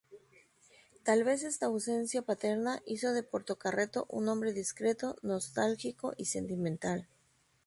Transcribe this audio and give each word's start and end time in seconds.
Tal 1.03 1.23
vez 1.23 1.43
esta 1.43 1.67
ausencia 1.67 2.23
paterna 2.23 2.81
hizo 2.87 3.13
de 3.13 3.21
Portocarrero 3.21 4.07
un 4.09 4.29
hombre 4.29 4.51
discreto, 4.51 5.15
nostálgico 5.21 6.15
y 6.17 6.25
sentimental. 6.25 7.07